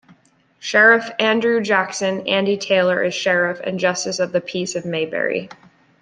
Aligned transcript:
Sheriff 0.57 1.11
Andrew 1.19 1.61
Jackson 1.61 2.27
"Andy" 2.27 2.57
Taylor 2.57 3.03
is 3.03 3.13
Sheriff 3.13 3.59
and 3.59 3.79
Justice 3.79 4.17
of 4.17 4.31
the 4.31 4.41
Peace 4.41 4.73
of 4.75 4.83
Mayberry. 4.83 5.47